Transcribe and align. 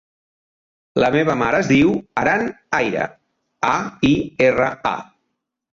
La 1.03 1.09
meva 1.15 1.35
mare 1.43 1.59
es 1.65 1.69
diu 1.73 1.93
Aran 2.23 2.49
Aira: 2.81 3.07
a, 3.77 3.79
i, 4.13 4.17
erra, 4.51 4.73
a. 4.97 4.97